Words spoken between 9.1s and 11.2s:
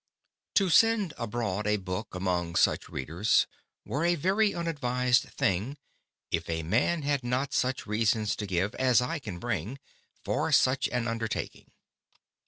can bring, for such an